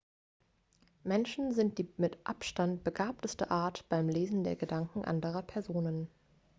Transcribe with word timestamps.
menschen 1.03 1.51
sind 1.51 1.77
die 1.77 1.87
mit 1.97 2.17
abstand 2.25 2.83
begabteste 2.83 3.51
art 3.51 3.87
beim 3.87 4.09
lesen 4.09 4.43
der 4.43 4.55
gedanken 4.55 5.05
anderer 5.05 5.43
personen 5.43 6.09